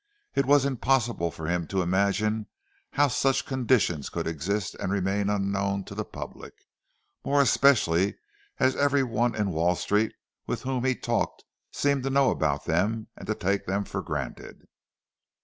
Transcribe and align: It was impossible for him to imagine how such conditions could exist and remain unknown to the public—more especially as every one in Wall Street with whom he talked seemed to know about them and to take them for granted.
It 0.33 0.47
was 0.47 0.65
impossible 0.65 1.29
for 1.29 1.45
him 1.45 1.67
to 1.67 1.83
imagine 1.83 2.47
how 2.93 3.07
such 3.07 3.45
conditions 3.45 4.09
could 4.09 4.25
exist 4.25 4.73
and 4.79 4.91
remain 4.91 5.29
unknown 5.29 5.83
to 5.83 5.93
the 5.93 6.03
public—more 6.03 7.39
especially 7.39 8.15
as 8.57 8.75
every 8.75 9.03
one 9.03 9.35
in 9.35 9.51
Wall 9.51 9.75
Street 9.75 10.13
with 10.47 10.63
whom 10.63 10.85
he 10.85 10.95
talked 10.95 11.43
seemed 11.71 12.01
to 12.01 12.09
know 12.09 12.31
about 12.31 12.65
them 12.65 13.09
and 13.15 13.27
to 13.27 13.35
take 13.35 13.67
them 13.67 13.83
for 13.83 14.01
granted. 14.01 14.67